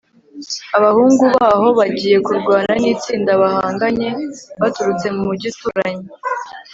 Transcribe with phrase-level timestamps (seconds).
[0.77, 4.09] abahungu baho bagiye kurwana nitsinda bahanganye
[4.61, 6.07] baturutse mumujyi uturanye